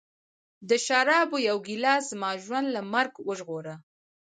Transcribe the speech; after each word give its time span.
د 0.69 0.71
شرابو 0.85 1.37
یوه 1.49 1.63
ګیلاس 1.67 2.03
زما 2.11 2.31
ژوند 2.43 2.67
له 2.75 2.81
مرګ 2.93 3.13
وژغوره 3.27 3.75